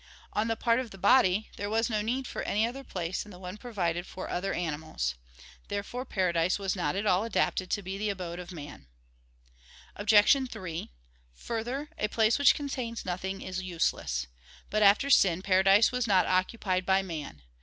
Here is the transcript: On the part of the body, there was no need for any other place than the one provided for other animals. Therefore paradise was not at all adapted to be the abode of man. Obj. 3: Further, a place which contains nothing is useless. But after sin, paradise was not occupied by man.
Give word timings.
On 0.33 0.47
the 0.47 0.55
part 0.55 0.79
of 0.79 0.89
the 0.89 0.97
body, 0.97 1.51
there 1.57 1.69
was 1.69 1.87
no 1.87 2.01
need 2.01 2.25
for 2.25 2.41
any 2.41 2.65
other 2.65 2.83
place 2.83 3.21
than 3.21 3.29
the 3.31 3.37
one 3.37 3.55
provided 3.55 4.07
for 4.07 4.27
other 4.31 4.51
animals. 4.51 5.13
Therefore 5.67 6.05
paradise 6.05 6.57
was 6.57 6.75
not 6.75 6.95
at 6.95 7.05
all 7.05 7.23
adapted 7.23 7.69
to 7.69 7.83
be 7.83 7.99
the 7.99 8.09
abode 8.09 8.39
of 8.39 8.51
man. 8.51 8.87
Obj. 9.95 10.49
3: 10.51 10.89
Further, 11.35 11.89
a 11.99 12.07
place 12.07 12.39
which 12.39 12.55
contains 12.55 13.05
nothing 13.05 13.43
is 13.43 13.61
useless. 13.61 14.25
But 14.71 14.81
after 14.81 15.11
sin, 15.11 15.43
paradise 15.43 15.91
was 15.91 16.07
not 16.07 16.25
occupied 16.25 16.83
by 16.83 17.03
man. 17.03 17.43